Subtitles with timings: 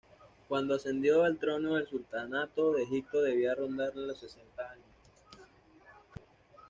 [0.47, 4.87] Cuando ascendió al trono del sultanato de Egipto debía rondar los sesenta años.